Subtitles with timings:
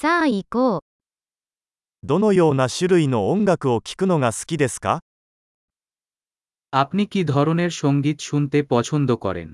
[0.00, 0.81] さあ行こう。
[2.01, 5.01] どのような種類の音楽を聴くのが好きですか
[6.71, 9.49] আপনি কি ধরনের সঙ্গীত শুনতে পছন্দ করেন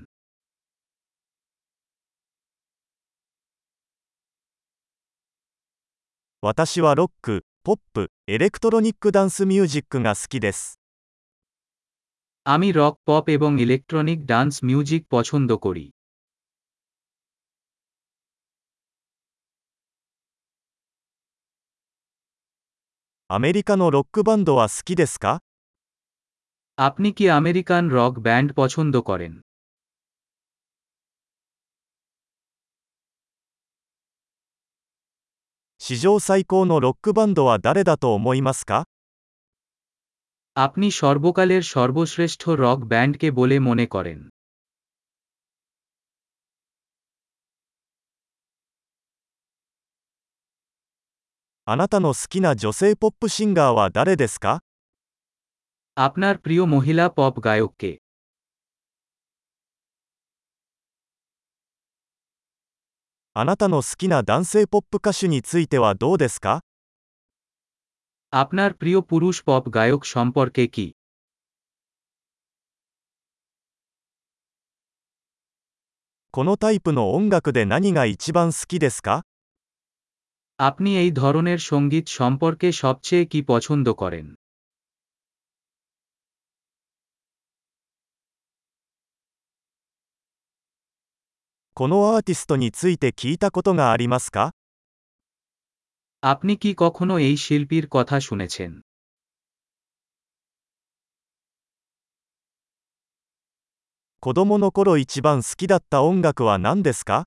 [6.40, 10.78] 私はロック、ポップ、エレクトロニックダンスミュージックが好きです。
[12.46, 15.86] আমি রক পপ এবং ইলেকট্রনিক ডান্স মিউজিক পছন্দ করি
[23.29, 25.41] アメリカのロックバンドは好きですか
[26.77, 29.33] আপনি কি আমেরিকান রক ব্যান্ড পছন্দ করেন
[35.79, 38.85] 史上最高のロックバンドは誰だと思いますか
[40.65, 44.19] আপনি সর্বকালের সর্বশ্রেষ্ঠ রক ব্যান্ডকে বলে মনে করেন
[51.67, 54.59] あなたの好きな女性ポップシンガーは誰ですか
[55.95, 57.91] আপনার প্রিয় মহিলা পপ গায়ককে
[63.33, 66.61] あなたの好きな男性ポップ歌手についてはどうですか
[68.31, 70.95] আপনার প্রিয় পুরুষ পপ গায়ক সম্পর্কে কি
[76.31, 79.23] このタイプの音楽で何が一番好きですか
[80.59, 84.27] আপনি এই ধরনের সঙ্গীত সম্পর্কে সবচেয়ে কি পছন্দ করেন
[91.75, 94.53] このアーティストについて聞いたことがありますか
[96.23, 98.71] আপনি কি কখনো এই শিল্পীর কথা শুনেছেন
[104.25, 107.25] 子供の頃一番好きだった音楽は何ですか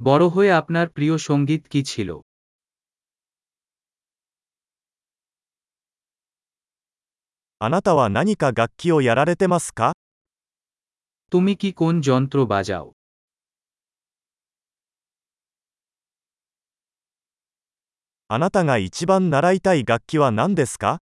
[0.00, 2.10] বড় হয়ে আপনার প্রিয় সঙ্গীত কি ছিল
[7.60, 9.92] あなたは何か楽器をやられてますか
[11.32, 12.86] তুমি কি কোন যন্ত্র বাজাও
[18.28, 20.98] あなたが一番習いたい楽器は何ですか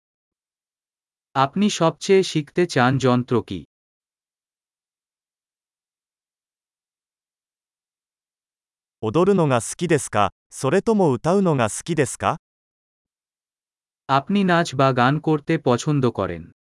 [1.44, 3.60] আপনি সবচেয়ে শিখতে চান যন্ত্র কি
[9.00, 12.38] 踊るのが好きですかそれとも歌うのが好きですか
[14.06, 16.52] আপনি নাচ বা গান করতে পছন্দ করেন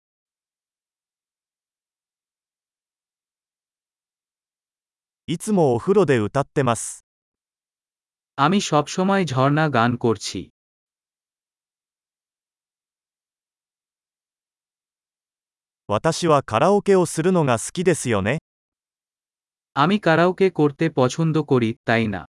[5.27, 7.05] いつもお風呂で歌ってます。
[8.37, 10.51] আমি সবসময় ঝর্ণা গান করছি
[15.87, 18.39] 私はカラオケをするのが好きですよね。
[19.77, 22.23] আমি কারাওকে করতে পছন্দ করি তাই না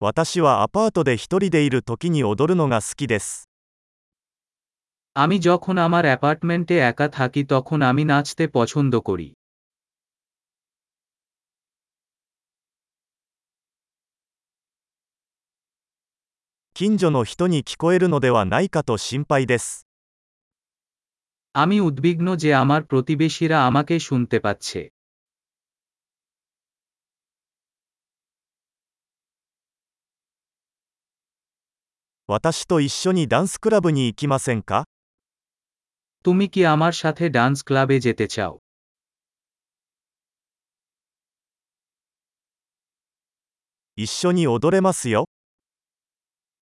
[0.00, 3.50] 私はアパートで一人でいる時に踊るのが好きです。
[5.22, 9.28] আমি যখন আমার অ্যাপার্টমেন্টে একা থাকি তখন আমি নাচতে পছন্দ করি
[16.74, 19.83] 近所の人に聞こえるのではないかと心配です。
[21.55, 24.81] আমি উদ্বিগ্ন যে আমার প্রতিবেশীরা আমাকে শুনতে পাচ্ছে
[36.25, 38.53] তুমি কি আমার সাথে ডান্স ক্লাবে যেতে চাও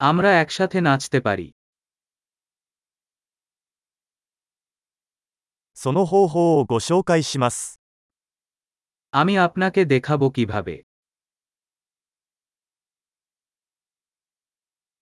[0.02, 1.48] আমরা একসাথে নাচতে পারি।
[5.83, 7.81] その方法をご紹介します。
[9.13, 10.75] আমি আপনাকে দেখাবো কিভাবে